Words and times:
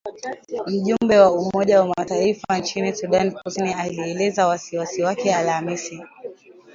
Mjumbe 0.67 1.19
wa 1.19 1.31
Umoja 1.31 1.81
wa 1.81 1.87
Mataifa 1.97 2.57
nchini 2.59 2.95
Sudan 2.95 3.31
Kusini 3.31 3.73
alielezea 3.73 4.47
wasi 4.47 4.77
wasi 4.77 5.03
wake 5.03 5.35
Alhamisi. 5.35 6.03